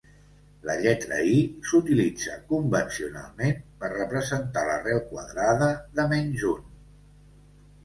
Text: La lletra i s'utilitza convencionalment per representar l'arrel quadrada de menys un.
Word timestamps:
La 0.69 0.75
lletra 0.85 1.19
i 1.31 1.35
s'utilitza 1.71 2.37
convencionalment 2.53 3.61
per 3.85 3.93
representar 3.93 4.65
l'arrel 4.71 5.05
quadrada 5.13 5.71
de 6.01 6.09
menys 6.17 6.49
un. 6.57 6.67